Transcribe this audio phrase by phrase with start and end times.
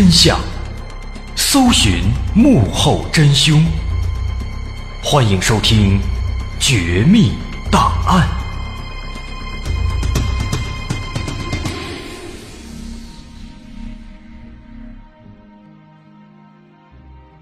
[0.00, 0.40] 真相，
[1.36, 3.62] 搜寻幕后真凶。
[5.04, 5.98] 欢迎收听
[6.58, 7.32] 《绝密
[7.70, 8.26] 档案》，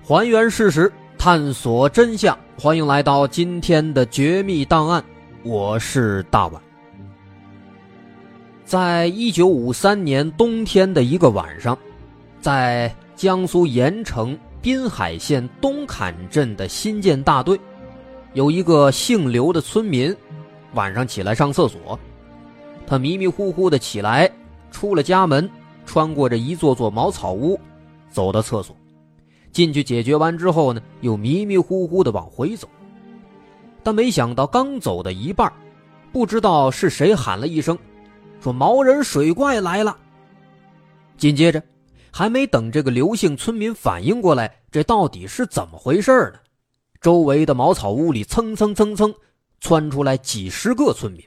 [0.05, 2.37] 还原事实，探索真相。
[2.59, 5.01] 欢迎来到今天的《绝密档案》，
[5.45, 6.61] 我是大碗。
[8.65, 11.79] 在一九五三年冬天的一个晚上，
[12.41, 17.59] 在江苏盐城滨海县东坎镇的新建大队，
[18.33, 20.15] 有一个姓刘的村民，
[20.75, 21.99] 晚上起来上厕所。
[22.87, 24.31] 他迷迷糊糊的起来，
[24.71, 25.49] 出了家门，
[25.85, 27.59] 穿过这一座座茅草屋，
[28.09, 28.75] 走到厕所，
[29.53, 32.69] 进去解决完之后呢，又迷迷糊糊的往回走。
[33.83, 35.53] 但没想到，刚走到一半，
[36.13, 37.77] 不知道是谁喊了一声。
[38.41, 39.97] 说毛人水怪来了。
[41.17, 41.63] 紧接着，
[42.13, 46.41] 还没等这个刘姓村民反应过来，这到底是怎么回事呢？
[47.01, 49.15] 周围的茅草屋里蹭蹭蹭蹭
[49.61, 51.25] 窜出来几十个村民。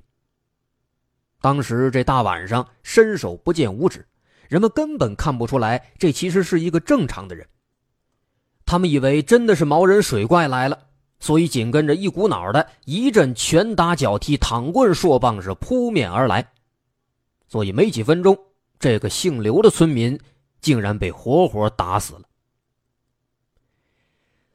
[1.39, 4.05] 当时这大晚上伸手不见五指，
[4.49, 7.47] 人们根本看不出来这其实是一个正常的人。
[8.65, 10.77] 他们以为真的是毛人水怪来了，
[11.19, 16.45] 所以紧跟着一股脑的一阵拳打脚踢、躺棍硕棒是扑面而来。
[17.47, 18.37] 所以没几分钟，
[18.79, 20.19] 这个姓刘的村民
[20.61, 22.21] 竟然被活活打死了。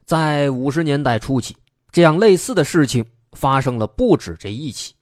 [0.04, 1.56] 在五十年代初期，
[1.90, 4.94] 这样类似的事情发生了不止这一起，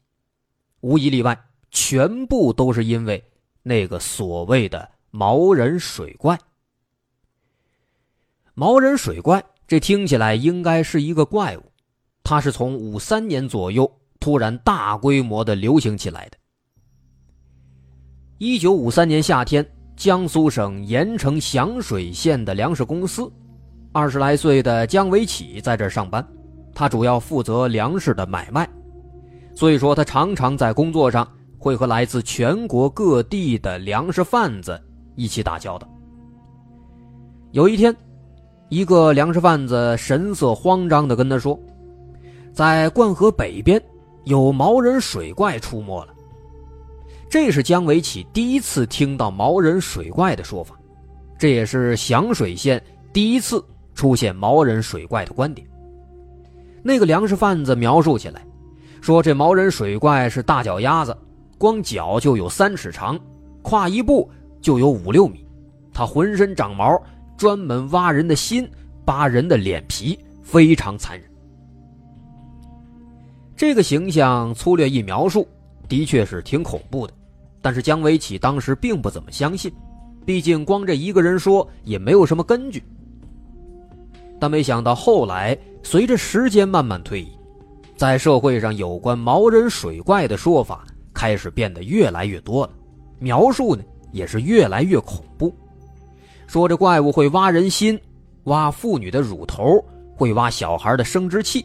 [0.80, 1.38] 无一例外，
[1.70, 3.22] 全部都是因为
[3.62, 6.38] 那个所谓的毛人水怪。
[8.54, 11.72] 毛人水怪，这听起来应该是一个怪物，
[12.22, 16.38] 它是从五三年左右突然大规模的流行起来的。
[18.38, 23.31] 一九五三年夏天，江苏省盐城响水县的粮食公司，
[23.93, 26.26] 二十来岁的姜维启在这上班。
[26.75, 28.69] 他主要负责粮食的买卖，
[29.55, 31.26] 所以说他常常在工作上
[31.56, 34.81] 会和来自全国各地的粮食贩子
[35.14, 35.88] 一起打交道。
[37.52, 37.94] 有一天，
[38.69, 41.58] 一个粮食贩子神色慌张地跟他说
[42.52, 43.81] ：“在灌河北边
[44.25, 46.13] 有毛人水怪出没了。”
[47.34, 50.78] 这是姜维启第一次听到毛人水怪的说法，
[51.36, 52.81] 这也是响水县
[53.12, 53.60] 第一次
[53.92, 55.66] 出现毛人水怪的观点。
[56.81, 58.46] 那个粮食贩子描述起来，
[59.00, 61.19] 说这毛人水怪是大脚丫子，
[61.58, 63.19] 光脚就有三尺长，
[63.62, 65.44] 跨一步就有五六米，
[65.92, 66.96] 他浑身长毛，
[67.36, 68.64] 专门挖人的心，
[69.04, 71.28] 扒人的脸皮，非常残忍。
[73.56, 75.48] 这个形象粗略一描述，
[75.88, 77.12] 的确是挺恐怖的。
[77.64, 79.72] 但是姜维启当时并不怎么相信，
[80.26, 82.84] 毕竟光这一个人说也没有什么根据。
[84.38, 87.28] 但没想到后来随着时间慢慢推移，
[87.96, 90.84] 在社会上有关毛人水怪的说法
[91.14, 92.72] 开始变得越来越多了，
[93.19, 93.82] 描述呢
[94.12, 95.50] 也是越来越恐怖，
[96.46, 97.99] 说这怪物会挖人心，
[98.43, 99.82] 挖妇女的乳头，
[100.14, 101.64] 会挖小孩的生殖器，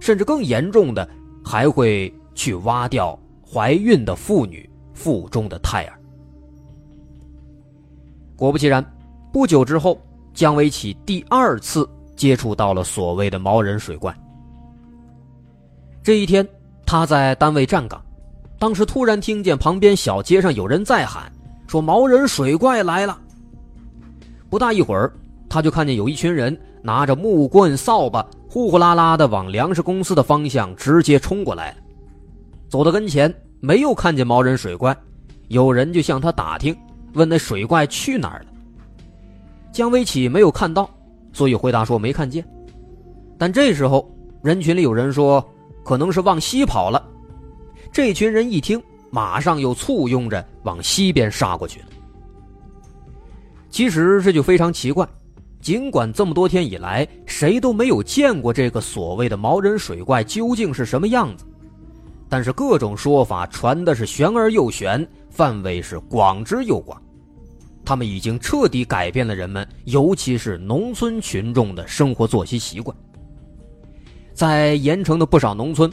[0.00, 1.06] 甚至更严重的
[1.44, 4.66] 还会去挖掉怀孕的妇女。
[4.94, 5.92] 腹中的胎儿。
[8.36, 8.84] 果不其然，
[9.32, 10.00] 不久之后，
[10.32, 14.14] 姜维启第二次接触到了所谓的毛人水怪。
[16.02, 16.46] 这一天，
[16.86, 18.02] 他在单位站岗，
[18.58, 21.30] 当时突然听见旁边小街上有人在喊，
[21.66, 23.18] 说毛人水怪来了。
[24.50, 25.12] 不大一会儿，
[25.48, 31.76] 他就看见有一群人拿着木棍、扫把，呼呼啦啦的往粮食公司的方向直接冲过来了。
[32.68, 33.32] 走到跟前。
[33.64, 34.94] 没有看见毛人水怪，
[35.48, 36.76] 有人就向他打听，
[37.14, 38.46] 问那水怪去哪儿了。
[39.72, 40.88] 姜维启没有看到，
[41.32, 42.46] 所以回答说没看见。
[43.38, 44.06] 但这时候
[44.42, 45.42] 人群里有人说，
[45.82, 47.02] 可能是往西跑了。
[47.90, 51.86] 这群人一听，马上又簇拥着往西边杀过去了。
[53.70, 55.08] 其实这就非常奇怪，
[55.62, 61.46] 尽管这么多天以来，谁都没有见过这个所谓的毛人水怪究竟是什么样子。
[62.28, 67.00] 但是各种说法传的是玄而又玄，范围是广之又广，
[67.84, 72.96] 他们已经彻底改变了人们，尤其是农村群众的生活作息习惯。
[74.32, 75.92] 在盐城的不少农村，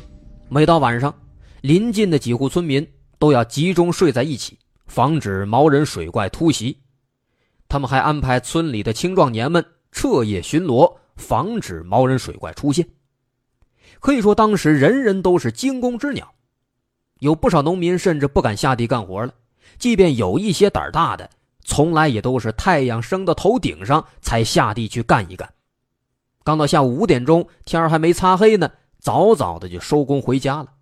[0.49, 1.13] 每到晚上，
[1.61, 2.87] 邻近的几户村民
[3.19, 4.57] 都要集中睡在一起，
[4.87, 6.75] 防止毛人水怪突袭。
[7.69, 12.87] 他们还安排村里的青壮年们彻夜巡逻，防止毛人水怪出现。
[14.01, 16.33] 可以说，当时人人都是惊弓之鸟，
[17.19, 19.31] 有不少农民甚至不敢下地干活了。
[19.77, 21.29] 即便有一些胆大的，
[21.63, 25.53] 从来也都是太阳升到头顶上才下地去干一干。
[26.43, 30.73] 刚到下午五点钟，天还没擦黑呢，早早的就收工回家了。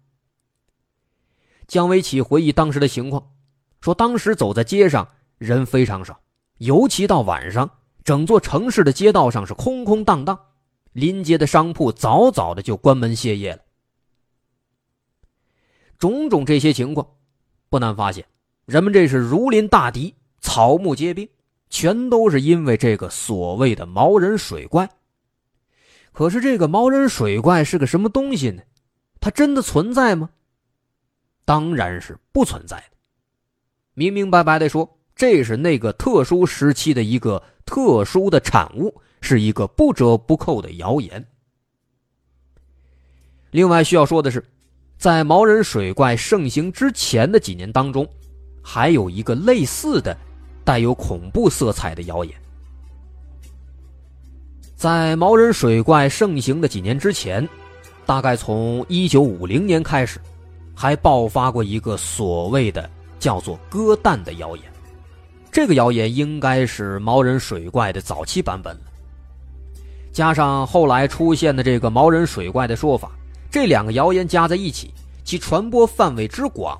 [1.67, 3.31] 姜维启回忆当时的情况，
[3.81, 5.05] 说当时走在街上
[5.37, 6.21] 人非常少，
[6.59, 7.69] 尤其到晚上，
[8.05, 10.39] 整座城市的街道上是空空荡荡。
[10.93, 13.59] 临街的商铺早早的就关门歇业了。
[15.97, 17.07] 种种这些情况，
[17.69, 18.25] 不难发现，
[18.65, 21.27] 人们这是如临大敌，草木皆兵，
[21.69, 24.89] 全都是因为这个所谓的毛人水怪。
[26.11, 28.63] 可是这个毛人水怪是个什么东西呢？
[29.19, 30.29] 它真的存在吗？
[31.45, 32.97] 当然是不存在的。
[33.93, 39.01] 明明白白的说，这是那个特殊时期的一个特殊的产物。
[39.21, 41.25] 是一个不折不扣的谣言。
[43.51, 44.43] 另外需要说的是，
[44.97, 48.07] 在毛人水怪盛行之前的几年当中，
[48.61, 50.15] 还有一个类似的、
[50.63, 52.33] 带有恐怖色彩的谣言。
[54.75, 57.47] 在毛人水怪盛行的几年之前，
[58.05, 60.19] 大概从一九五零年开始，
[60.75, 64.65] 还爆发过一个所谓的叫做“割蛋”的谣言。
[65.51, 68.77] 这个谣言应该是毛人水怪的早期版本。
[70.11, 73.11] 加上后来出现的这个毛人水怪的说法，
[73.49, 76.79] 这两个谣言加在一起，其传播范围之广，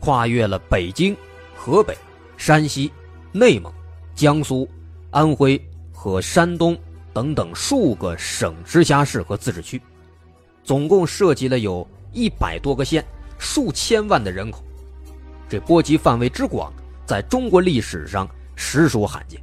[0.00, 1.16] 跨越了北京、
[1.54, 1.96] 河北、
[2.36, 2.90] 山西、
[3.32, 3.72] 内蒙、
[4.14, 4.68] 江苏、
[5.10, 5.60] 安徽
[5.92, 6.76] 和山东
[7.12, 9.80] 等等数个省、直辖市和自治区，
[10.62, 13.04] 总共涉及了有一百多个县、
[13.38, 14.62] 数千万的人口，
[15.48, 16.72] 这波及范围之广，
[17.06, 19.40] 在中国历史上实属罕见。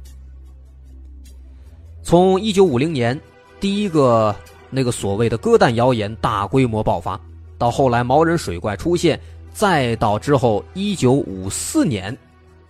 [2.04, 3.18] 从一九五零年
[3.58, 4.36] 第一个
[4.68, 7.18] 那个所谓的鸽蛋谣言大规模爆发，
[7.56, 9.18] 到后来毛人水怪出现，
[9.54, 12.14] 再到之后一九五四年，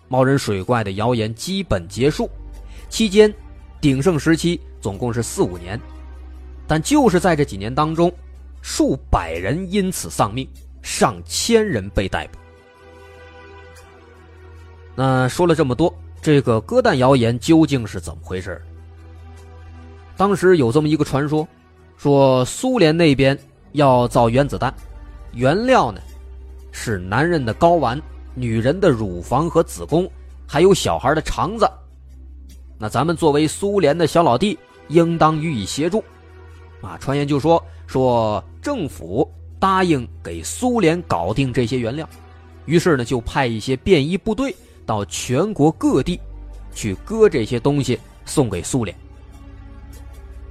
[0.07, 2.31] 毛人水怪的谣言基本结束，
[2.88, 3.33] 期间
[3.81, 5.79] 鼎盛时期总共是四五年，
[6.69, 8.12] 但就是在这几年当中，
[8.62, 10.49] 数百人因此丧命，
[10.81, 12.38] 上千人被逮捕。
[14.95, 18.62] 那说了这么多，这个鸽蛋谣言究竟是怎么回事？
[20.16, 21.47] 当时有这么一个传说，
[21.97, 23.38] 说苏联那边
[23.73, 24.73] 要造原子弹，
[25.33, 26.00] 原料呢
[26.71, 28.00] 是男人的睾丸、
[28.35, 30.09] 女人的乳房和子宫，
[30.47, 31.68] 还有小孩的肠子。
[32.78, 36.02] 那咱们作为苏联的小老弟，应当予以协助。
[36.80, 39.28] 啊，传言就说说政府
[39.59, 42.09] 答应给苏联搞定这些原料，
[42.66, 44.54] 于是呢就派一些便衣部队
[44.85, 46.21] 到全国各地
[46.75, 48.94] 去割这些东西送给苏联。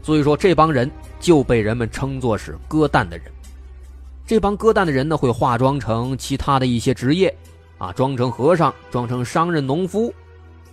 [0.03, 3.31] 所以说这帮人就被人们称作是割蛋的人。
[4.25, 7.35] 这帮割蛋的人呢会化妆成其他的一些职业，
[7.77, 10.13] 啊，装成和尚，装成商人、农夫，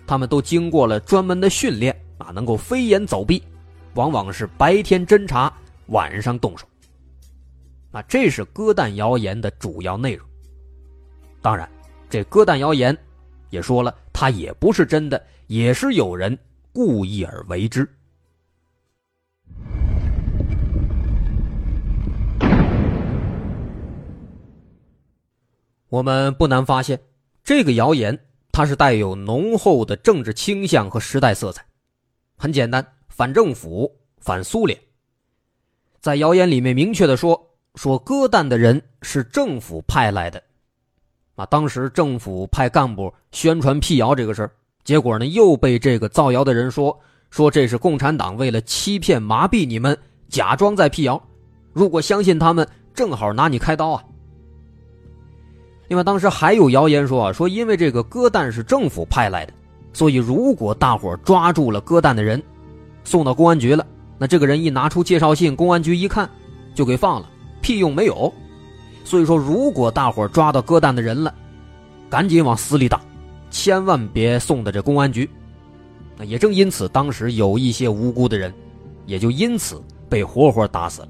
[0.05, 3.41] 他们都经过了专门的训练，啊，能够飞檐走壁。
[3.95, 5.51] 往往是白天侦查，
[5.87, 6.65] 晚上动手。
[7.91, 10.25] 啊，这是割蛋谣言的主要内容。
[11.41, 11.69] 当然，
[12.09, 12.97] 这割蛋谣言
[13.49, 16.37] 也说了，它也不是真的，也是有人
[16.71, 17.85] 故意而为之。
[25.89, 26.99] 我们不难发现，
[27.43, 28.17] 这个谣言
[28.51, 31.65] 它是带有浓厚的政治倾向和时代色彩。
[32.37, 32.85] 很简单。
[33.13, 34.79] 反政府、反苏联，
[35.99, 37.39] 在谣言里面明确的说，
[37.75, 40.41] 说割蛋的人是政府派来的，
[41.35, 44.51] 啊，当时政府派干部宣传辟谣这个事儿，
[44.83, 46.97] 结果呢又被这个造谣的人说，
[47.31, 49.97] 说这是共产党为了欺骗麻痹你们，
[50.29, 51.19] 假装在辟谣，
[51.73, 54.03] 如果相信他们，正好拿你开刀啊。
[55.87, 59.53] 另外，当时还有谣言说啊，说因为这个鸽蛋是政府派来的，
[59.93, 62.41] 所以如果大伙抓住了鸽蛋的人。
[63.03, 63.83] 送到公安局了，
[64.19, 66.29] 那这个人一拿出介绍信，公安局一看，
[66.75, 67.27] 就给放了，
[67.59, 68.31] 屁用没有。
[69.03, 71.33] 所以说，如果大伙抓到鸽蛋的人了，
[72.11, 73.01] 赶紧往死里打，
[73.49, 75.27] 千万别送到这公安局。
[76.25, 78.53] 也正因此，当时有一些无辜的人，
[79.05, 81.09] 也就因此被活活打死了。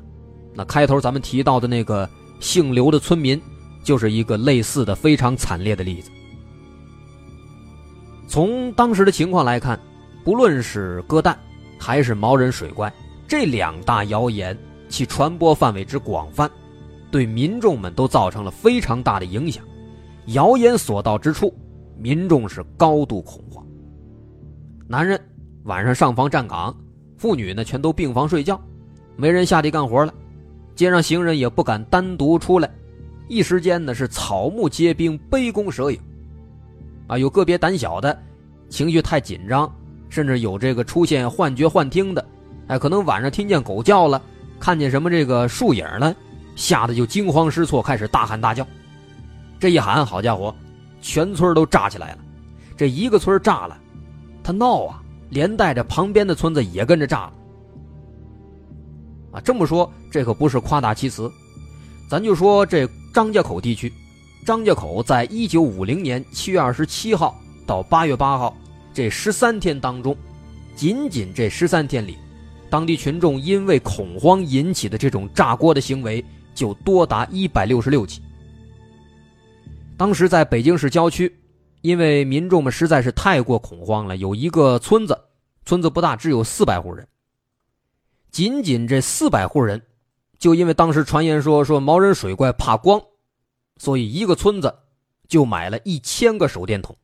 [0.53, 3.41] 那开头咱们提到的那个姓刘的村民，
[3.83, 6.11] 就是一个类似的非常惨烈的例子。
[8.27, 9.79] 从当时的情况来看，
[10.23, 11.37] 不论是鸽蛋，
[11.77, 12.91] 还是毛人水怪，
[13.27, 16.49] 这两大谣言其传播范围之广泛，
[17.09, 19.63] 对民众们都造成了非常大的影响。
[20.27, 21.53] 谣言所到之处，
[21.97, 23.60] 民众是高度恐慌。
[24.91, 25.17] 男人
[25.63, 26.75] 晚上上房站岗，
[27.15, 28.59] 妇女呢全都病房睡觉，
[29.15, 30.13] 没人下地干活了。
[30.75, 32.69] 街上行人也不敢单独出来，
[33.29, 35.97] 一时间呢是草木皆兵，杯弓蛇影。
[37.07, 38.21] 啊，有个别胆小的，
[38.67, 39.73] 情绪太紧张。
[40.09, 42.25] 甚至有这个出现幻觉、幻听的，
[42.67, 44.21] 哎，可能晚上听见狗叫了，
[44.59, 46.13] 看见什么这个树影了，
[46.57, 48.67] 吓得就惊慌失措，开始大喊大叫。
[49.57, 50.53] 这一喊，好家伙，
[50.99, 52.17] 全村都炸起来了。
[52.75, 53.77] 这一个村炸了，
[54.51, 57.33] 闹啊，连带着旁边的村子也跟着炸了。
[59.33, 61.31] 啊，这么说这可不是夸大其词，
[62.09, 63.91] 咱就说这张家口地区，
[64.45, 68.55] 张家口在一九五零年七月二十七号到八月八号。
[68.93, 70.13] 这十三天当中，
[70.75, 72.17] 仅仅这十三天里，
[72.69, 76.21] 当地群众因为恐慌引起的这种炸锅的行为
[76.53, 78.21] 就多达一百六十六起。
[79.95, 81.33] 当时在北京市郊区，
[81.81, 85.19] 因为民众们实在是太过恐慌了，有一个村子，
[85.65, 87.07] 村子不大，只有四百户人。
[88.29, 89.81] 仅仅这四百户人，
[90.39, 93.01] 就因为当时传言说说毛人水怪怕光，
[93.77, 94.73] 所以一个村子
[95.27, 96.95] 就买了一千个手电筒。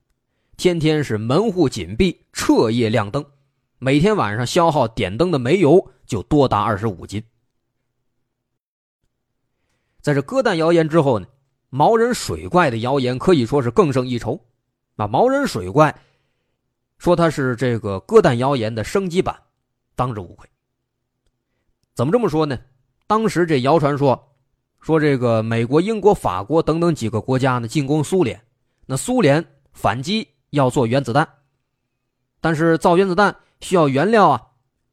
[0.56, 3.26] 天天是门户紧闭，彻夜亮灯，
[3.80, 7.22] 每天晚上消耗点灯的煤油就多达二十五斤。
[10.02, 11.28] 在这割蛋谣言之后呢，
[11.70, 14.40] 毛人水怪的谣言可以说是更胜一筹。
[14.98, 15.96] 啊，毛人水怪
[16.98, 19.36] 说他是这个割蛋谣言的升级版，
[19.96, 20.48] 当之无愧。
[21.96, 22.60] 怎么这么说呢？
[23.08, 24.36] 当时这谣传说，
[24.82, 28.40] 说这个美国、英国、法国等等几个国家呢进攻苏联，
[28.86, 30.28] 那苏联反击。
[30.52, 31.28] 要做原子弹，
[32.40, 34.42] 但是造原子弹需要原料啊，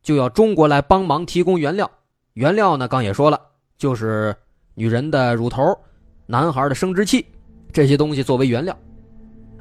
[0.02, 1.88] 就要中国来帮忙提供原料。
[2.32, 3.40] 原料呢，刚也说了，
[3.78, 4.36] 就是
[4.74, 5.62] 女人的乳头、
[6.26, 7.24] 男孩的生殖器
[7.72, 8.76] 这些东西作为原料。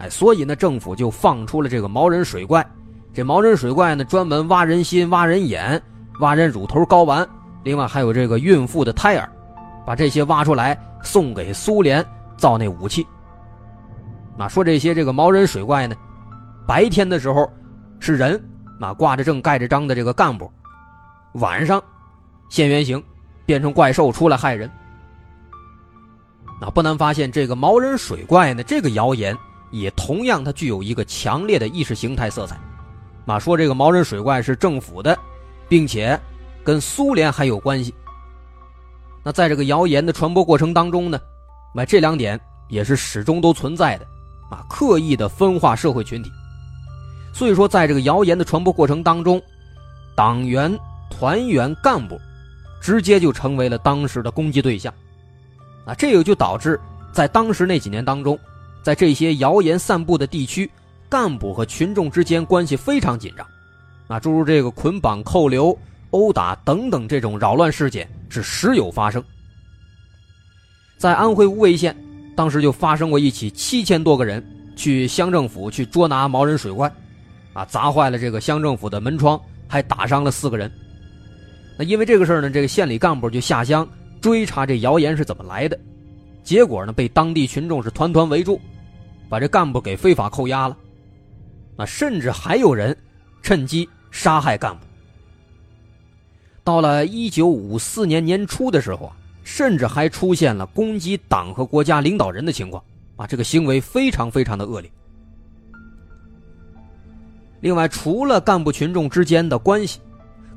[0.10, 2.66] 所以呢，政府就放出了这个毛人水怪。
[3.14, 5.82] 这毛人水怪呢，专门挖人心、挖人眼、
[6.20, 7.28] 挖人乳头、睾丸，
[7.64, 9.30] 另外还有这个孕妇的胎儿，
[9.86, 12.04] 把这些挖出来送给苏联
[12.38, 13.06] 造那武器。
[14.36, 15.96] 那，说这些这个毛人水怪呢，
[16.68, 17.48] 白天的时候
[18.00, 18.44] 是人，
[18.80, 20.52] 那挂着证盖着章的这个干部，
[21.34, 21.82] 晚上
[22.50, 23.02] 现原形，
[23.46, 24.68] 变成怪兽出来害人。
[26.60, 29.38] 那不难发现，这个毛人水怪呢，这个谣言
[29.74, 32.58] 也同样它具有一个强烈的意识形态色彩。
[33.26, 35.18] 啊，说这个毛人水怪是政府的，
[35.68, 36.20] 并且
[36.64, 37.94] 跟苏联还有关系。
[39.24, 41.20] 那在这个谣言的传播过程当中呢，
[41.74, 42.40] 那这两点
[42.70, 44.06] 也是始终都存在的，
[44.52, 46.30] 啊，刻意的分化社会群体。
[47.34, 49.42] 所以说，在这个谣言的传播过程当中，
[50.16, 50.78] 党员、
[51.10, 52.20] 团员、干部，
[52.80, 54.94] 直接就成为了当时的攻击对象。
[55.86, 56.80] 啊，这个就导致
[57.12, 58.38] 在当时那几年当中，
[58.84, 60.70] 在这些谣言散布的地区。
[61.10, 63.46] 干部和群众之间关系非常紧张，
[64.08, 65.78] 啊，诸如这个捆绑、扣留、
[66.10, 69.24] 殴打等等这种扰乱事件是时有发生。
[70.98, 71.96] 在安徽无为县，
[72.36, 74.44] 当时就发生过一起七千多个人
[74.76, 76.92] 去乡政府去捉拿毛人水怪，
[77.54, 80.72] 啊，砸坏了这个乡政府的门窗，还打伤了四个人。
[81.78, 83.88] 那因为这个事呢，这个县里干部就下乡
[84.20, 85.80] 追查这谣言是怎么来的，
[86.44, 88.60] 结果呢，被当地群众是团团围住，
[89.30, 90.78] 把这干部给非法扣押了。
[91.78, 92.96] 啊，甚至还有人
[93.42, 94.86] 趁机杀害干部。
[96.64, 102.84] 到了一九五四年年初的时候啊，甚至还出现了攻击党和国家领导人的情况
[103.16, 104.92] 啊，这个行为非常非常的恶劣。
[107.62, 110.00] 另外，除了干部群众之间的关系，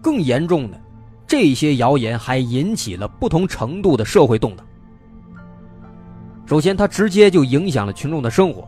[0.02, 0.80] 更严重的，
[1.26, 4.66] 这些谣言还引起了不同程度的社会动荡。
[6.46, 8.66] 首先，它直接就影响了群众的生活，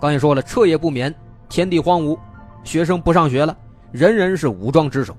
[0.00, 1.12] 刚才说了，彻夜不眠。
[1.48, 2.16] 天地荒芜，
[2.62, 3.56] 学生不上学了，
[3.90, 5.16] 人人是武装值守，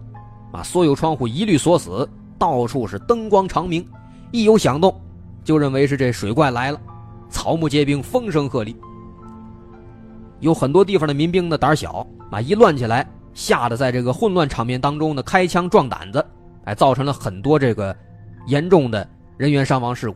[0.53, 3.85] 啊，所有窗户一律锁死，到处是灯光长明，
[4.31, 4.95] 一有响动，
[5.43, 6.79] 就认为是这水怪来了，
[7.29, 8.75] 草木皆兵，风声鹤唳。
[10.39, 16.23] 有很多地方的民兵呢胆小，啊，一乱起来，吓得在这个混乱场面当中呢开枪壮胆子，
[16.63, 17.93] 哎，造成了很多这个
[18.45, 20.15] 严重的人员伤亡事故。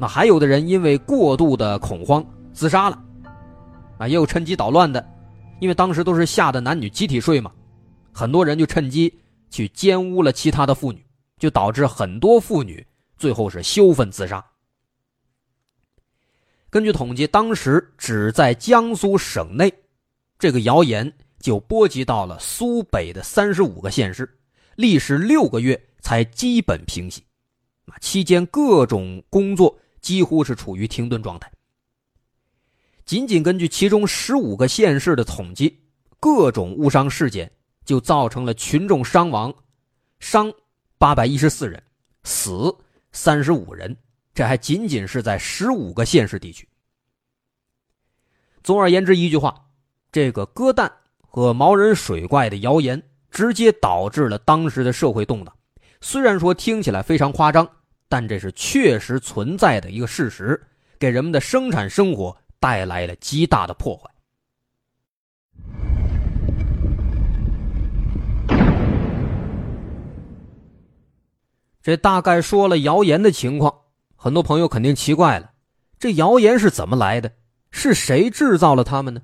[0.00, 3.04] 那还有的人因为过度的恐慌自杀了，
[3.98, 5.06] 啊，也有趁机捣乱的。
[5.60, 7.52] 因为当时都是吓得男女集体睡嘛，
[8.10, 9.14] 很多人就趁机
[9.50, 11.04] 去奸污了其他的妇女，
[11.38, 12.84] 就导致很多妇女
[13.18, 14.42] 最后是羞愤自杀。
[16.70, 19.70] 根据统计，当时只在江苏省内，
[20.38, 24.26] 这个谣言就波及到了苏北的三十五个县市，
[24.76, 27.22] 历时六个月才基本平息。
[27.84, 31.50] 啊，期间各种工作几乎是处于停顿状态。
[33.04, 35.80] 仅仅根据其中十五个县市的统计，
[36.20, 37.50] 各种误伤事件
[37.84, 39.52] 就造成了群众伤亡，
[40.20, 40.52] 伤
[40.98, 41.82] 八百一十四人，
[42.22, 42.76] 死
[43.12, 43.96] 三十五人。
[44.32, 46.68] 这还仅仅是在十五个县市地区。
[48.62, 49.68] 总而言之，一句话，
[50.12, 55.52] 这个割蛋和毛人水怪的谣言直接导致了当时的社会动荡。
[56.00, 57.68] 虽然说听起来非常夸张，
[58.10, 60.60] 但这是确实存在的一个事实，
[60.98, 62.36] 给人们的生产生活。
[62.62, 64.10] 带来了极大的破坏。
[71.80, 73.74] 这大概说了谣言的情况，
[74.14, 75.52] 很多朋友肯定奇怪了：
[75.98, 77.32] 这谣言是怎么来的？
[77.70, 79.22] 是谁制造了他们呢？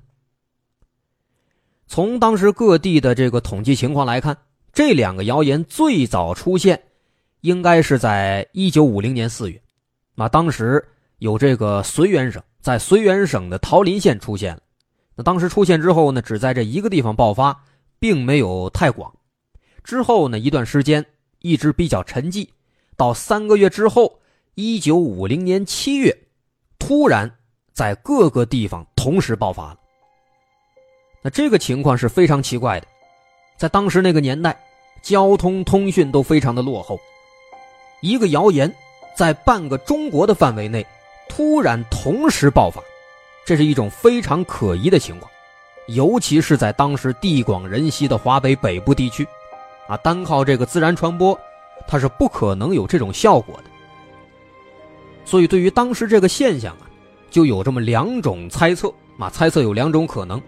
[1.85, 4.35] 从当时各地的这个统计情况来看，
[4.73, 6.86] 这两个谣言最早出现，
[7.47, 9.59] 应该是在一九五零年四月。
[10.13, 10.85] 那当时
[11.19, 12.43] 有这个绥远省。
[12.59, 14.61] 在绥远省的桃林县出现了，
[15.15, 17.57] 那当时出现之后呢，只在这一个地方爆发，
[17.97, 19.09] 并没有太广。
[19.85, 21.05] 之后呢，一段时间
[21.39, 22.49] 一直比较沉寂，
[22.97, 24.19] 到三个月之后，
[24.55, 26.13] 一九五零年七月，
[26.77, 27.31] 突然
[27.71, 29.79] 在各个地方同时爆发了。
[31.21, 32.87] 那这个情况是非常奇怪的，
[33.55, 34.59] 在当时那个年代，
[35.01, 36.99] 交通通讯都非常的落后，
[38.01, 38.73] 一个谣言
[39.15, 40.85] 在半个中国的范围内。
[41.29, 42.81] 突然同时爆发，
[43.45, 45.29] 这是一种非常可疑的情况，
[45.87, 49.27] 尤其是在当时地广人稀的华北北部地区，
[49.87, 51.37] 啊，单靠这个自然传播，
[51.85, 53.63] 它是不可能有这种效果的。
[55.25, 56.87] 所以，对于当时这个现象啊，
[57.29, 60.41] 就有这么两种猜测啊，猜测有两种可能。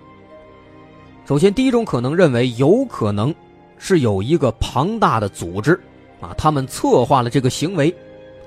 [1.25, 3.35] 首先，第一种可能认为，有可能
[3.77, 5.79] 是有一个庞大的组织，
[6.19, 7.93] 啊，他们策划了这个行为。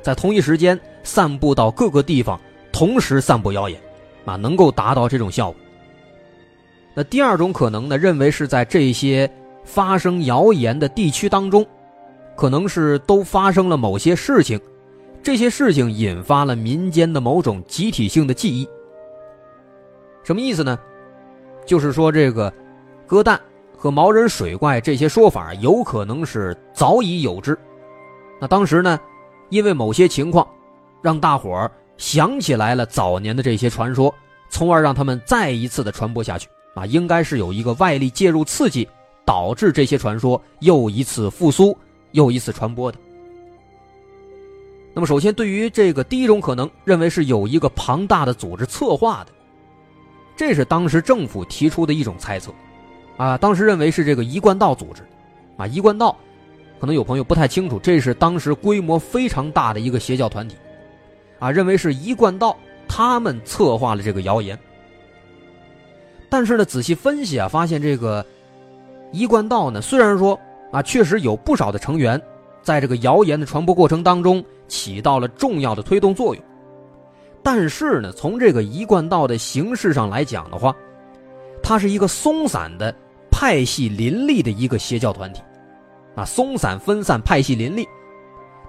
[0.02, 2.40] 在同一时间散布到各个地方，
[2.72, 3.80] 同时散布谣言，
[4.24, 5.60] 啊，能够达到这种效果。
[6.94, 9.30] 那第二种可能呢，认为是在这些
[9.64, 11.64] 发生谣言的地区当中，
[12.36, 14.60] 可能是都发生了某些事情，
[15.22, 18.68] 这些事情引发了民间的某种集体性的记忆。
[20.24, 20.78] 什么意思呢？
[21.64, 22.52] 就是说这个
[23.06, 23.40] 鸽蛋
[23.82, 27.58] 和毛人水怪这些说法有可能是早已有之。
[28.40, 28.96] 那当时呢？
[29.50, 30.46] 因为某些情况，
[31.02, 34.14] 让大伙儿想起来了早年的这些传说，
[34.48, 38.88] 从而让他们再一次的传播下去啊，应该是有一个外力介入刺激，
[39.24, 41.76] 导致这些传说又一次复苏，
[42.12, 42.96] 又一次传播的。
[44.94, 49.32] 那么，首先对于这个第一种可能，认为是有一个庞大的组织策划的，
[50.36, 52.52] 这是当时政府提出的一种猜测，
[53.22, 55.02] 啊，当时认为是这个一贯道组织，
[55.56, 56.16] 啊，一贯道，
[56.80, 60.56] 可能有朋友不太清楚，这是当时规模非常大的一个邪教团体，
[61.38, 62.56] 啊，认为是一贯道
[62.88, 64.58] 他们策划了这个谣言，
[66.28, 68.26] 但是呢，仔细分析啊，发现这个
[69.12, 70.36] 一贯道呢，虽然说
[70.72, 72.20] 啊，确实有不少的成员
[72.60, 74.44] 在这个谣言的传播过程当中。
[74.68, 76.42] 起到了重要的推动作用，
[77.42, 80.74] 但是呢，从这个一贯道的形式上来讲的话，
[81.62, 82.94] 它是一个松散的、
[83.42, 85.42] 派系林立的一个邪教团体，
[86.14, 87.84] 啊，松散分散、派系林立，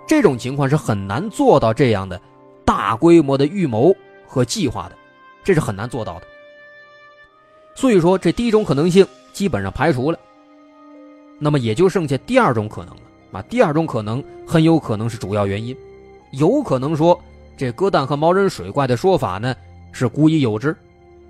[0.08, 2.20] 这种情况是很难做到这样的
[2.66, 4.96] 大规模的预谋和计划的，
[5.44, 6.26] 这是很难做到的。
[7.76, 10.18] 所以说，这第一种可能性基本上排除了，
[11.38, 13.02] 那么也就剩下第二种可能了，
[13.34, 15.78] 啊，第二种可能很有可能是主要原因。
[16.32, 17.22] 有可能说，
[17.56, 19.56] 这鸽蛋和毛人水怪的说法呢
[19.92, 20.76] 是古已有之，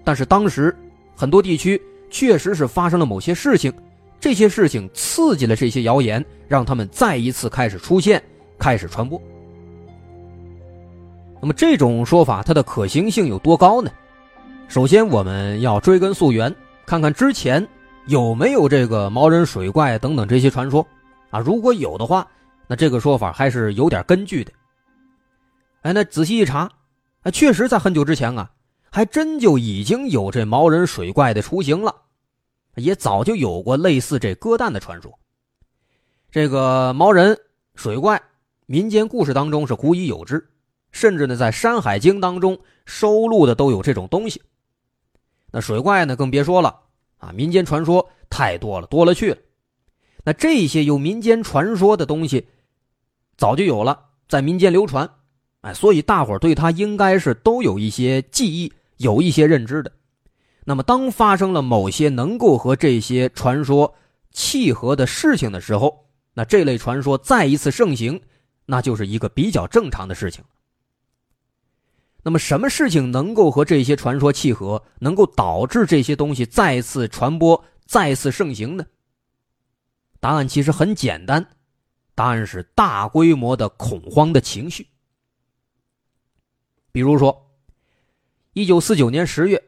[0.02, 0.74] 但是当时
[1.14, 1.82] 很多地区
[2.14, 3.74] 确实是发生了某些事情，
[4.20, 8.22] 这些事情刺激了这些谣言，让他们再一次开始出现，
[8.60, 9.20] 开始传播。
[11.42, 13.92] 那么这种说法它的可行性有多高呢？
[14.68, 17.68] 首先我们要追根溯源，看看之前
[18.06, 20.86] 有没有这个毛人水怪等等这些传说
[21.32, 21.40] 啊？
[21.40, 22.26] 如果有的话，
[22.68, 24.52] 那这个说法还是有点根据的。
[25.82, 26.70] 哎，那仔细一查，
[27.24, 28.50] 哎，确实在很久之前啊，
[28.92, 31.94] 还真就已经有这毛人水怪的雏形了，
[32.76, 35.20] 也早就有过类似这鸽蛋的传说。
[36.32, 37.40] 这个毛人
[37.76, 38.22] 水怪，
[38.66, 40.50] 民间故事当中是古已有之，
[40.92, 44.42] 甚至呢，在《山海经》当中收录的都有这种东西。
[45.52, 46.80] 那水怪呢，更别说了
[47.18, 49.38] 啊，民间传说太多了，多了去了。
[50.24, 52.48] 那这些有民间传说的东西，
[53.38, 55.08] 早就有了，在民间流传。
[55.62, 59.92] 哎，所以大伙儿对他应该是都有一些记忆，有一些认知的。
[60.66, 63.96] 那么，当发生了某些能够和这些传说
[64.32, 68.22] 契合的事情的时候，那这类传说再一次盛行，
[68.66, 70.44] 那就是一个比较正常的事情。
[72.24, 78.86] 那么，什么事情能够和这些传说契合，能够导致这些东西再次传播、再次盛行呢？
[80.22, 81.46] 答案其实很简单，
[82.16, 84.88] 答案是大规模的恐慌的情绪。
[86.94, 87.52] 比如说，
[88.54, 89.62] 一九四九年十月，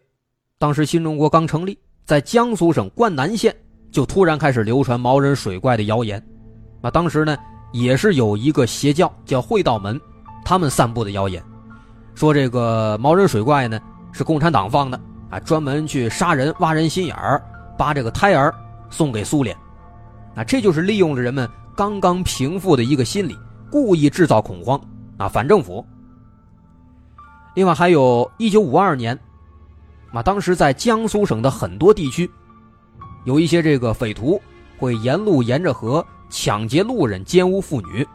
[0.65, 3.55] 当时新中国刚成立，在江苏省灌南县
[3.91, 6.19] 就突然开始流传毛人水怪的谣言。
[6.81, 7.37] 啊，当时呢
[7.71, 10.01] 也是有一个邪教叫会道门，
[10.43, 11.43] 他们散布的谣言，
[12.15, 13.79] 说这个毛人水怪呢
[14.11, 14.99] 是共产党放的，
[15.29, 17.39] 啊，专门去杀人、挖人心眼儿，
[17.77, 18.51] 把这个胎儿
[18.89, 19.55] 送给苏联。
[20.33, 21.47] 啊，这就是利用了人们
[21.77, 23.37] 刚刚平复的一个心理，
[23.69, 24.81] 故意制造恐慌，
[25.17, 25.85] 啊，反政府。
[27.53, 29.15] 另外还有一九五二年，
[30.15, 32.29] 啊，当时在江苏省的很多地区，
[33.25, 34.41] 有一些这个匪徒
[34.77, 38.07] 会沿路沿着河抢劫路人、奸污妇女，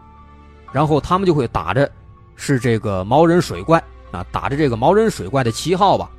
[0.72, 1.90] 然后他们就会打着
[2.36, 3.78] 是这个毛人水怪
[4.12, 6.10] 啊，打着这个毛人水怪的旗号吧，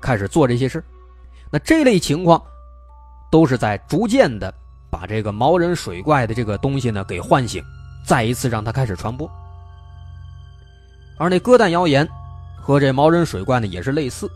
[0.00, 0.82] 开始做这些事。
[1.50, 2.40] 那这类情况
[3.28, 4.54] 都是在逐渐的
[4.88, 7.60] 把这个毛人水怪的这个东西呢给唤醒，
[8.06, 9.28] 再一次让它开始传播。
[11.18, 12.08] 而那鸽蛋谣言。
[12.64, 14.30] 和这毛人水怪呢也是类似，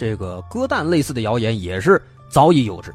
[0.00, 2.90] 这个割蛋类似的谣言也是早已有之。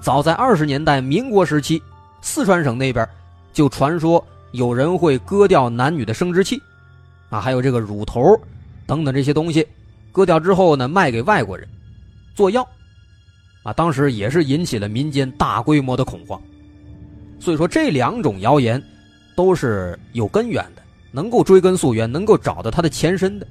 [0.00, 1.82] 早在二十年代民国时期，
[2.22, 3.06] 四川省那边
[3.52, 6.58] 就传说有人会割掉男女的生殖器，
[7.28, 8.34] 啊，还有这个乳头
[8.86, 9.66] 等等这些东西，
[10.12, 11.68] 割掉之后呢卖给外国人
[12.34, 12.66] 做药，
[13.62, 16.40] 啊，当时也是引起了民间大规模的恐慌。
[17.38, 18.82] 所以说这两种谣言
[19.36, 20.80] 都是有根源的，
[21.12, 23.46] 能够追根溯源，能够找到它的前身的。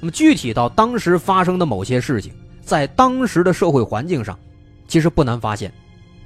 [0.00, 2.32] 那么具体到当时发生的某些事情，
[2.62, 4.38] 在当时的社会环境上，
[4.86, 5.72] 其实不难发现，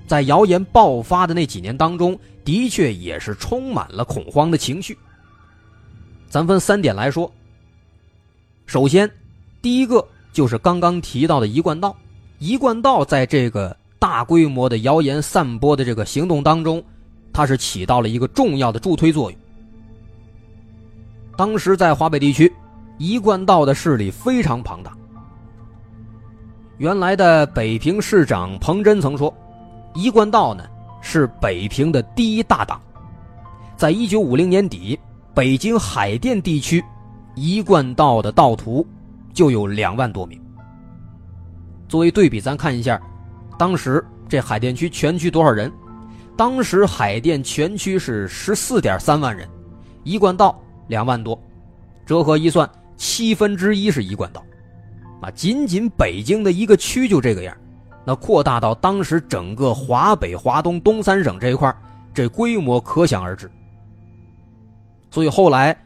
[0.07, 4.99] 在谣言爆发的那几年当中，的确也是充满了恐慌的情绪。
[6.29, 7.33] 咱分三点来说。
[8.67, 9.11] 首先，
[9.63, 11.97] 第一个就是刚刚提到的一贯道，
[12.39, 16.83] 一贯道在这个大规模的谣言散播的这个行动当中，
[17.33, 19.41] 它是起到了一个重要的助推作用。
[21.39, 22.53] 当时在华北地区。
[23.03, 24.97] 一贯道的势力非常庞大。
[26.79, 29.35] 原来的北平市长彭真曾说
[29.93, 30.63] ：“一贯道呢
[31.01, 32.81] 是北平的第一大党。”
[33.77, 34.97] 在一九五零年底，
[35.35, 36.81] 北京海淀地区，
[37.35, 38.87] 一贯道的道徒
[39.35, 40.41] 就有两万多名。
[41.89, 43.03] 作为对比，咱看一下，
[43.59, 45.73] 当时这海淀区全区多少人？
[46.37, 49.49] 当时海淀全区是十四点三万人，
[50.05, 51.37] 一贯道两万多，
[52.07, 54.45] 折合一算，七分之一是一贯道，
[55.21, 57.57] 啊，仅仅北京的一个区就这个样，
[58.05, 61.75] 那扩大到当时整个华北、华东、东三省这一块，
[62.13, 63.51] 这规模可想而知。
[65.11, 65.77] 所以后来，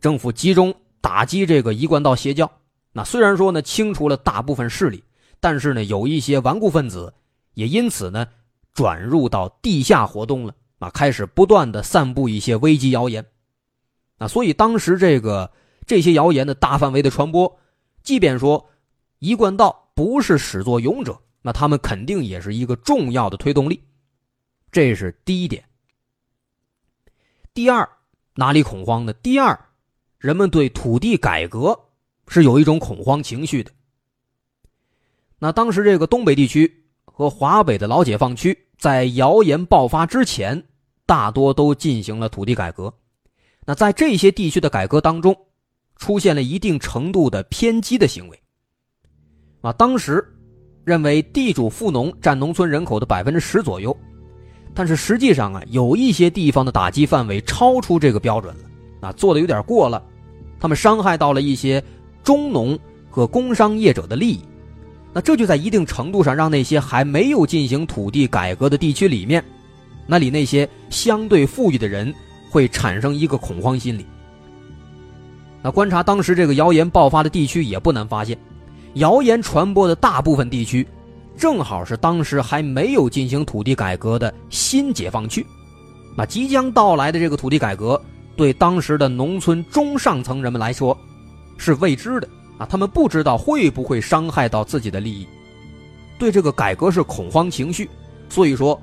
[0.00, 2.50] 政府集中打击这个一贯道邪教，
[2.92, 5.04] 那虽然说呢清除了大部分势力，
[5.40, 7.12] 但是呢有一些顽固分子
[7.54, 8.26] 也因此呢。
[8.74, 13.24] 转入到地下活动了啊，开始不断的散布一些危机谣言，
[14.18, 15.48] 啊，所以当时这个
[15.86, 17.58] 这些谣言的大范围的传播，
[18.02, 18.70] 即便说
[19.18, 23.82] 一贯道不是始作俑者，那他们肯定也是一个重要的推动力，
[24.70, 25.64] 这是第一点。
[27.52, 27.88] 第二，
[28.34, 29.12] 哪里恐慌呢？
[29.12, 29.58] 第二，
[30.18, 31.78] 人们对土地改革
[32.28, 33.70] 是有一种恐慌情绪的。
[35.38, 36.80] 那当时这个东北地区。
[37.16, 40.64] 和华北的老解放区在谣言爆发之前，
[41.06, 42.92] 大多都进行了土地改革。
[43.66, 45.46] 那在这些地区的改革当中，
[45.96, 48.40] 出现了一定程度的偏激的行为。
[49.60, 50.22] 啊，当时
[50.84, 53.96] 认为地主富农占农村人口的百分之十左右，
[54.74, 60.04] 但是实际上啊，有一些地方的打击范围超出这个标准了，啊，做的有点过了，
[60.60, 61.82] 他们伤害到了一些
[62.22, 62.78] 中农
[63.08, 64.40] 和工商业者的利益。
[65.14, 69.42] 那这就在一定程度上让那些还没有进行土地改革的地区里面，
[70.06, 72.12] 那里那些相对富裕的人
[72.50, 74.04] 会产生一个恐慌心理。
[75.64, 78.38] 那观察当时这个谣言爆发的地区，也不难发现，
[78.96, 80.86] 谣言传播的大部分地区，
[81.38, 85.44] 正好是当时还没有进行土地改革的新解放区。
[86.14, 87.98] 那即将到来的这个土地改革，
[88.36, 90.94] 对当时的农村中上层人们来说，
[91.56, 92.28] 是未知的。
[92.58, 95.26] 啊，他们不知道会不会伤害到自己的利益，
[96.18, 97.88] 对这个改革是恐慌情绪，
[98.28, 98.78] 所以说，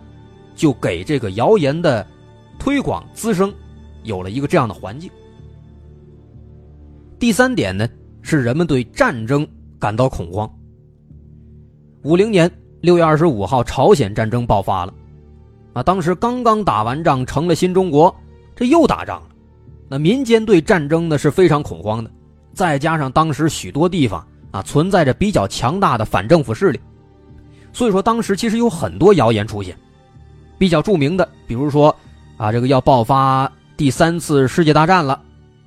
[0.55, 2.05] 就给这个谣言的
[2.57, 3.53] 推广滋生
[4.01, 5.11] 有了一个这样的环境。
[7.21, 7.87] 第三点呢，
[8.23, 10.51] 是人们对战争感到恐慌。
[12.01, 12.49] 五零年
[12.81, 14.93] 六月二十五号，朝鲜战争爆发了，
[15.73, 18.13] 啊，当时刚刚打完仗，成了新中国，
[18.55, 19.27] 这又打仗了，
[19.87, 22.09] 那民间对战争呢是非常恐慌的。
[22.55, 26.79] 再加上当时许多地方啊存在着比较强大的反政府势力，
[27.71, 29.77] 所以说当时其实有很多谣言出现，
[30.57, 31.95] 比较著名的，比如说
[32.37, 35.21] 啊这个要爆发第三次世界大战了，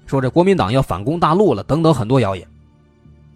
[0.07, 2.47] 说这国民党要反攻大陆了等等很多谣言，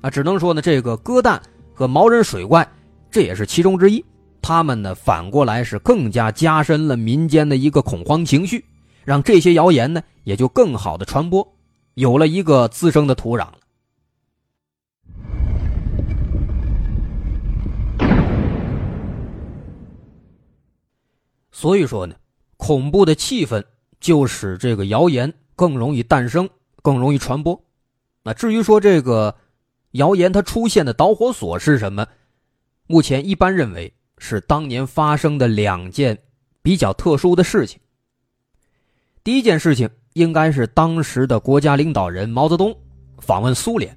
[0.00, 1.40] 啊只能说呢这个鸽蛋
[1.74, 2.68] 和毛人水怪
[3.10, 4.04] 这也是其中之一，
[4.42, 8.64] 他们呢反过来是更加加深了民间的一个恐慌情绪，
[9.04, 11.46] 让这些谣言呢也就更好的传播。
[11.94, 13.48] 有了一个滋生的土壤，
[21.50, 22.14] 所以说呢，
[22.56, 23.64] 恐怖的气氛
[23.98, 26.48] 就使这个谣言更容易诞生，
[26.88, 27.62] 更容易传播。
[28.22, 29.34] 那至于说这个
[29.90, 32.06] 谣言它出现的导火索是什么，
[32.86, 36.16] 目前一般认为是当年发生的两件
[36.62, 37.78] 比较特殊的事情。
[39.22, 39.90] 第一件事情。
[40.14, 42.76] 应该是当时的国家领导人毛泽东
[43.18, 43.96] 访问苏联，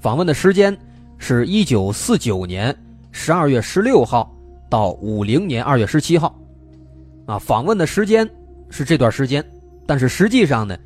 [0.00, 0.76] 访问的时间
[1.18, 2.76] 是一九四九年
[3.12, 4.34] 十二月十六号
[4.68, 6.36] 到五零年二月十七号，
[7.26, 8.28] 啊，访问的时间
[8.70, 9.44] 是这段时间，
[9.86, 10.76] 但是实际上呢，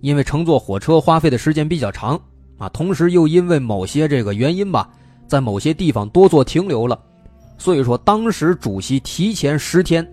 [0.00, 2.20] 因为乘坐火车花费的时间比较长，
[2.58, 4.88] 啊，同时又因为某些这个原因吧，
[5.26, 6.98] 在某些地方多做停留了，
[7.58, 10.06] 所以说当时主席提前十天，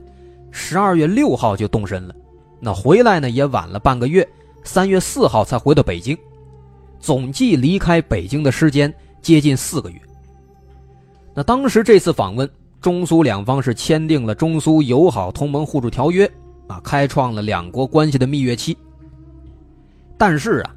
[0.52, 2.16] 十二月六号就动身了。
[2.60, 4.28] 那回来呢也晚了半个月，
[4.64, 6.18] 三月四号才回到北京，
[7.00, 8.92] 总计离开北京的时间
[9.22, 10.02] 接近四个月。
[11.34, 16.26] 那当时这次访问，中苏两方是签订了中苏友好同盟互助条约，
[16.68, 18.78] 啊，开创了两国关系的蜜月期。
[20.26, 20.74] 但是啊，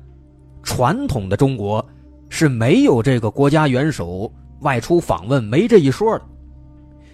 [0.64, 1.88] 传统的中国
[2.28, 4.28] 是没有这个国家元首
[4.62, 6.24] 外出访问没这一说的，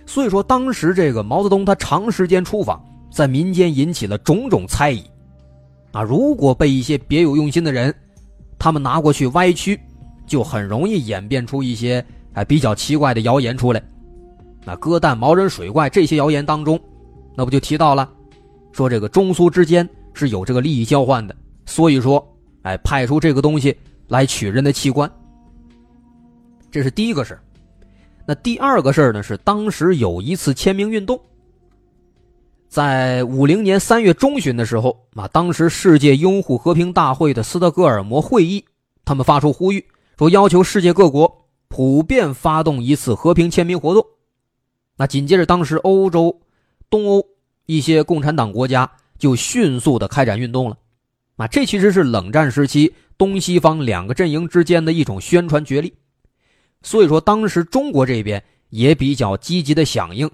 [0.06, 2.82] 所以说当时这个毛泽东他长时间出访。
[3.10, 5.04] 在民间引起了种种猜疑，
[5.92, 7.94] 啊，如果被一些别有用心的人，
[8.58, 9.78] 他们拿过去歪曲，
[10.26, 13.82] 就很容易演变出一些哎比较奇怪的谣言出来。
[14.64, 16.80] 那鸽蛋、毛人、水怪这些谣言当中，
[17.36, 18.10] 那不就提到了，
[18.72, 21.36] 说这个中苏之间是有这个利益交换的，
[21.72, 22.22] 所以说，
[22.64, 23.74] 哎，派出这个东西
[24.06, 25.10] 来取人的器官。
[26.70, 27.38] 这是第一个事
[28.26, 31.18] 那第二个事呢，是当时有一次签名运动。
[32.68, 38.62] 在五零年三月中旬的时候，啊，当时世界拥护和平大会的斯德哥尔摩会议，
[39.06, 39.82] 他们发出呼吁，
[40.18, 44.04] 说要求世界各国普遍发动一次和平签名活动。
[44.98, 46.38] 那紧接着，当时欧洲、
[46.90, 47.24] 东欧
[47.64, 50.76] 一些共产党国家就迅速的开展运动了。
[51.42, 55.92] 啊，这其实是冷战时期东西方两个阵营之间的一种宣传角力。
[56.82, 60.30] 所以说，当时中国这边也比较积极的响应，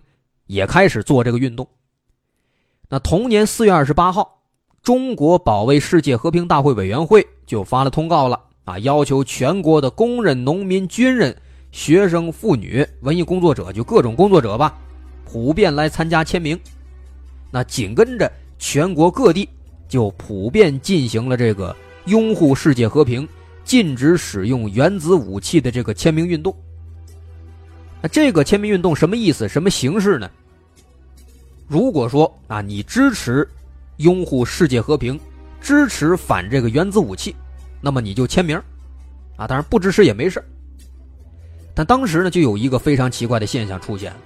[0.49, 1.67] 也开始做这个运动。
[2.91, 4.43] 那同年四月二十八号，
[4.83, 11.35] 中国保卫世界和平大会委员会就发了通告了啊，要求全国的工人、农民、军人。
[11.73, 14.79] 学生、妇女、文艺工作者，就各种工作者吧，
[15.25, 16.59] 普遍来参加签名。
[17.51, 19.49] 那紧跟着，全国各地
[19.89, 21.75] 就普遍进行了这个
[22.07, 23.27] 拥护世界和平、
[23.65, 26.55] 禁止使用原子武器的这个签名运动。
[28.01, 29.49] 那这个签名运动什么意思？
[29.49, 30.31] 什么形式呢？
[31.67, 33.47] 如果说啊，你支持
[33.97, 35.19] 拥护世界和平，
[35.61, 37.35] 支持反这个原子武器，
[37.81, 38.57] 那么你就签名
[39.37, 39.47] 啊。
[39.47, 40.43] 当然不支持也没事
[41.75, 44.19] 但当时呢，就有一个非常奇怪的现象出现了，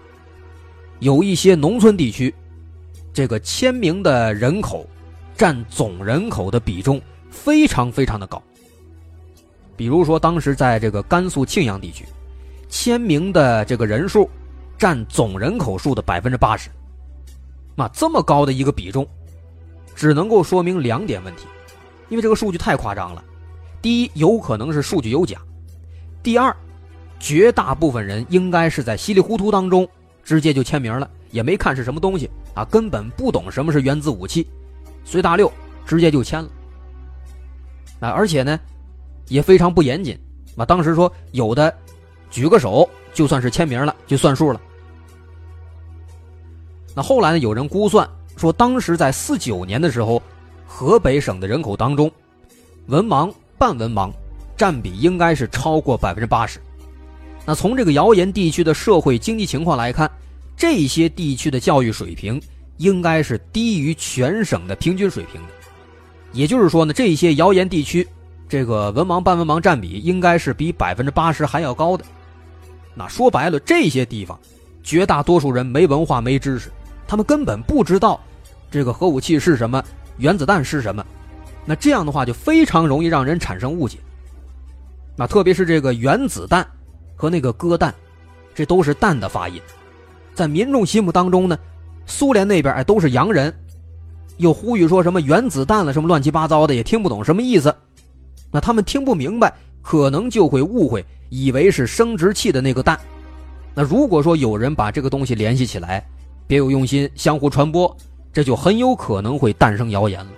[1.01, 2.35] 有一些农村地区，
[3.13, 4.87] 这个签名的人口
[5.37, 8.43] 占总人口的比重非常非常的高。
[9.77, 12.07] 比如说，当时在这个甘肃庆阳地区，
[12.69, 14.29] 签名的这个人数
[14.79, 16.71] 占总人口数的百分之八十，
[17.75, 19.07] 那这么高的一个比重，
[19.95, 21.47] 只能够说明两点问题，
[22.09, 23.25] 因为这个数据太夸张了。
[23.81, 25.39] 第一，有可能是数据有假；
[26.23, 26.55] 第二。
[27.25, 29.89] 绝大部分人应该是在稀里糊涂当中
[30.25, 34.45] 直接就签名了，也没看是什么东西啊，根本不懂什么是原子武器，
[35.05, 35.51] 随大溜
[35.87, 36.49] 直接就签了。
[38.01, 38.59] 啊，而且呢，
[39.29, 40.19] 也非常不严谨
[40.57, 40.65] 啊。
[40.65, 41.73] 当时说有的
[42.31, 44.61] 举个手就算是签名了，就算数了。
[46.95, 50.21] 那后来呢，有人估算说，当时在四九年的时候，
[50.67, 52.11] 河北省的人口当中，
[52.87, 54.11] 文盲、半文盲
[54.57, 56.61] 占比应该是超过百分之八十。
[57.45, 60.11] 那从这个谣言地区的社会经济情况来看，
[60.57, 62.41] 这些地区的教育水平
[62.83, 65.49] 应该是低于全省的平均水平的。
[66.33, 68.07] 也就是说呢，这些谣言地区，
[68.49, 72.05] 这个文盲半文盲占比应该是比百分之八十还要高的。
[72.95, 74.39] 那说白了，这些地方
[74.83, 76.71] 绝大多数人没文化、没知识，
[77.07, 78.21] 他们根本不知道
[78.71, 79.83] 这个核武器是什么，
[80.19, 81.05] 原子弹是什么。
[81.65, 83.99] 那这样的话就非常容易让人产生误解。
[85.17, 86.67] 那特别是这个原子弹。
[87.15, 87.95] 和那个鸽蛋，
[88.53, 89.63] 这都是蛋的发音，
[90.35, 91.57] 在民众心目当中呢，
[92.07, 93.55] 苏联那边哎都是洋人，
[94.37, 97.75] 又呼吁说什么原子弹了什么乱七八糟的，也听不懂什么意思，
[98.51, 102.99] 那他们听不明白，可能就会误会，以为是生殖器的那个蛋。
[103.75, 106.07] 那如果说有人把这个东西联系起来，
[106.47, 107.97] 别有用心，相互传播，
[108.33, 110.31] 这就很有可能会诞生谣言了。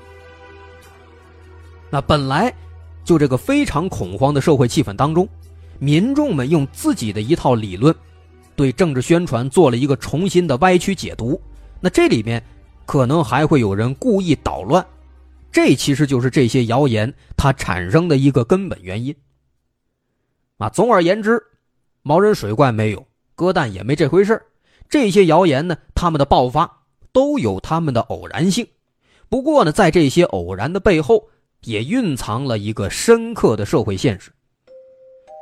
[1.90, 2.52] 那本来
[3.04, 5.28] 就这个非常恐慌的社会气氛当中。
[5.80, 7.92] 民众们用自己的一套理论，
[8.54, 11.40] 对政治宣传做了一个重新的歪曲解读。
[11.84, 12.42] 那这里面
[12.86, 14.86] 可能还会有人故意捣乱，
[15.52, 19.14] 这其实就是这些谣言它产生的一个根本原因。
[20.56, 21.42] 啊，总而言之，
[22.00, 24.40] 毛人水怪没有，鸽蛋也没这回事
[24.88, 28.66] 这些谣言呢，他们的爆发都有他们的偶然性。
[29.28, 31.28] 不过呢，在这些偶然的背后，
[31.64, 34.32] 也蕴藏了一个深刻的社会现实。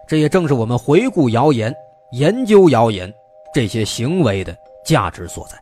[0.09, 1.73] 这也正是我们回顾谣言、
[2.15, 3.15] 研究谣言
[3.55, 5.57] 这些行为的价值所在。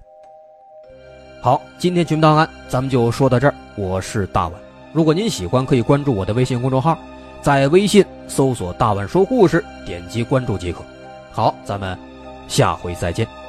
[1.43, 3.55] 好，今天群档案咱们就说到这儿。
[3.75, 4.61] 我是大碗，
[4.93, 6.99] 如果您喜欢，可以关注我的微信公众号，
[7.41, 10.85] 在微信搜索“大碗说故事”，点击关注即可。
[11.33, 11.99] 好，咱们
[12.47, 13.40] 下回再见。